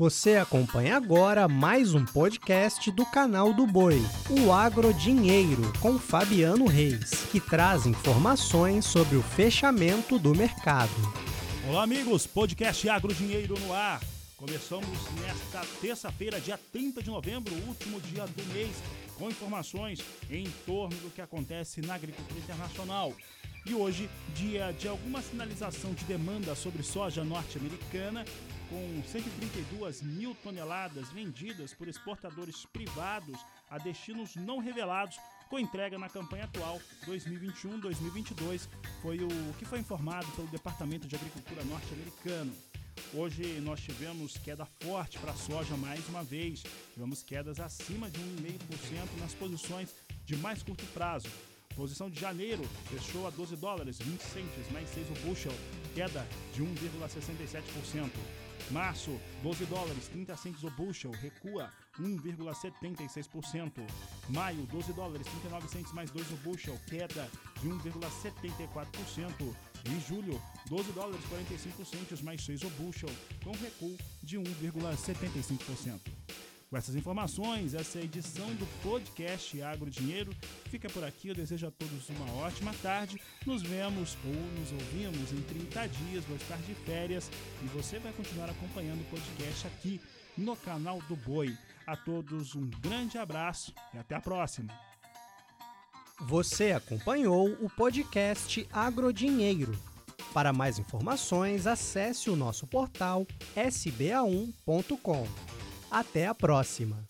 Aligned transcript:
Você 0.00 0.36
acompanha 0.36 0.96
agora 0.96 1.46
mais 1.46 1.92
um 1.92 2.06
podcast 2.06 2.90
do 2.90 3.04
canal 3.04 3.52
do 3.52 3.66
Boi, 3.66 4.00
o 4.30 4.50
Agro 4.50 4.94
Dinheiro, 4.94 5.60
com 5.78 5.98
Fabiano 5.98 6.64
Reis, 6.64 7.26
que 7.30 7.38
traz 7.38 7.84
informações 7.84 8.86
sobre 8.86 9.18
o 9.18 9.22
fechamento 9.22 10.18
do 10.18 10.34
mercado. 10.34 10.90
Olá, 11.68 11.82
amigos, 11.82 12.26
podcast 12.26 12.88
Agro 12.88 13.12
Dinheiro 13.12 13.60
no 13.60 13.74
ar. 13.74 14.00
Começamos 14.38 14.88
nesta 15.20 15.60
terça-feira, 15.82 16.40
dia 16.40 16.58
30 16.72 17.02
de 17.02 17.10
novembro, 17.10 17.52
último 17.68 18.00
dia 18.00 18.24
do 18.26 18.54
mês, 18.54 18.74
com 19.18 19.28
informações 19.28 20.00
em 20.30 20.44
torno 20.64 20.96
do 20.96 21.10
que 21.10 21.20
acontece 21.20 21.82
na 21.82 21.96
agricultura 21.96 22.40
internacional. 22.40 23.12
E 23.66 23.74
hoje, 23.74 24.08
dia 24.34 24.72
de 24.72 24.88
alguma 24.88 25.20
sinalização 25.20 25.92
de 25.92 26.04
demanda 26.04 26.54
sobre 26.54 26.82
soja 26.82 27.22
norte-americana, 27.22 28.24
com 28.70 29.02
132 29.06 30.02
mil 30.02 30.34
toneladas 30.36 31.10
vendidas 31.10 31.74
por 31.74 31.86
exportadores 31.86 32.64
privados 32.72 33.38
a 33.68 33.78
destinos 33.78 34.34
não 34.36 34.58
revelados, 34.58 35.18
com 35.50 35.58
entrega 35.58 35.98
na 35.98 36.08
campanha 36.08 36.44
atual 36.44 36.80
2021-2022, 37.06 38.68
foi 39.02 39.18
o 39.18 39.28
que 39.58 39.64
foi 39.64 39.80
informado 39.80 40.26
pelo 40.32 40.46
Departamento 40.48 41.06
de 41.06 41.16
Agricultura 41.16 41.64
norte-americano. 41.64 42.52
Hoje 43.12 43.60
nós 43.60 43.80
tivemos 43.80 44.36
queda 44.38 44.64
forte 44.80 45.18
para 45.18 45.32
a 45.32 45.36
soja 45.36 45.76
mais 45.76 46.08
uma 46.08 46.22
vez. 46.22 46.62
Tivemos 46.94 47.22
quedas 47.22 47.58
acima 47.58 48.08
de 48.08 48.20
1,5% 48.20 49.18
nas 49.18 49.34
posições 49.34 49.94
de 50.24 50.36
mais 50.36 50.62
curto 50.62 50.84
prazo. 50.94 51.28
Posição 51.80 52.10
de 52.10 52.20
janeiro 52.20 52.62
fechou 52.90 53.26
a 53.26 53.30
12 53.30 53.56
dólares 53.56 53.98
20 54.00 54.20
centes 54.20 54.70
mais 54.70 54.86
6 54.90 55.08
o 55.08 55.14
bushel, 55.26 55.52
queda 55.94 56.26
de 56.52 56.62
1,67%. 56.62 58.10
Março, 58.70 59.18
12 59.42 59.64
dólares 59.64 60.06
30 60.08 60.36
centes 60.36 60.62
o 60.62 60.70
bushel, 60.72 61.10
recua 61.12 61.72
1,76%. 61.98 63.72
Maio, 64.28 64.66
12 64.66 64.92
dólares 64.92 65.26
39 65.26 65.68
centes 65.68 65.92
mais 65.94 66.10
2 66.10 66.30
o 66.32 66.36
bushel, 66.36 66.78
queda 66.86 67.26
de 67.62 67.68
1,74%. 67.70 69.56
Em 69.86 70.00
julho, 70.06 70.38
12 70.68 70.92
dólares 70.92 71.24
45 71.30 71.84
centes 71.86 72.20
mais 72.20 72.44
6 72.44 72.60
o 72.60 72.70
bushel, 72.72 73.08
com 73.42 73.52
recuo 73.52 73.96
de 74.22 74.38
1,75%. 74.38 75.98
Com 76.70 76.76
essas 76.76 76.94
informações, 76.94 77.74
essa 77.74 77.98
edição 77.98 78.46
do 78.54 78.64
podcast 78.80 79.60
Agro 79.60 79.90
Dinheiro 79.90 80.30
fica 80.66 80.88
por 80.88 81.02
aqui. 81.02 81.26
Eu 81.26 81.34
desejo 81.34 81.66
a 81.66 81.70
todos 81.72 82.08
uma 82.10 82.32
ótima 82.44 82.72
tarde. 82.80 83.20
Nos 83.44 83.60
vemos 83.60 84.16
ou 84.24 84.32
nos 84.32 84.70
ouvimos 84.70 85.32
em 85.32 85.42
30 85.42 85.88
dias. 85.88 86.24
Vou 86.26 86.36
estar 86.36 86.56
de 86.58 86.72
férias 86.74 87.28
e 87.64 87.66
você 87.76 87.98
vai 87.98 88.12
continuar 88.12 88.48
acompanhando 88.48 89.00
o 89.00 89.04
podcast 89.06 89.66
aqui 89.66 90.00
no 90.38 90.54
canal 90.54 91.00
do 91.08 91.16
Boi. 91.16 91.52
A 91.84 91.96
todos 91.96 92.54
um 92.54 92.70
grande 92.80 93.18
abraço 93.18 93.74
e 93.92 93.98
até 93.98 94.14
a 94.14 94.20
próxima. 94.20 94.72
Você 96.20 96.70
acompanhou 96.70 97.48
o 97.60 97.68
podcast 97.68 98.64
Agrodinheiro. 98.72 99.76
Para 100.32 100.52
mais 100.52 100.78
informações, 100.78 101.66
acesse 101.66 102.30
o 102.30 102.36
nosso 102.36 102.64
portal 102.64 103.26
sba1.com. 103.56 105.26
Até 105.90 106.26
a 106.26 106.34
próxima! 106.34 107.04